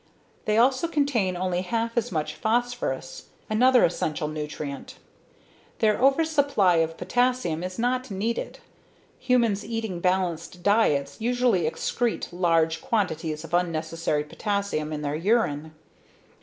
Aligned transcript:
They 0.45 0.57
also 0.57 0.87
contain 0.87 1.37
only 1.37 1.61
half 1.61 1.95
as 1.95 2.11
much 2.11 2.33
phosphorus, 2.33 3.25
another 3.51 3.85
essential 3.85 4.27
nutrient. 4.27 4.95
Their 5.77 6.01
oversupply 6.01 6.77
of 6.77 6.97
potassium 6.97 7.63
is 7.63 7.77
not 7.77 8.09
needed; 8.09 8.57
humans 9.19 9.63
eating 9.63 9.99
balanced 9.99 10.63
diets 10.63 11.17
usually 11.21 11.69
excrete 11.69 12.29
large 12.31 12.81
quantities 12.81 13.43
of 13.43 13.53
unnecessary 13.53 14.23
potassium 14.23 14.91
in 14.91 15.03
their 15.03 15.13
urine. 15.13 15.71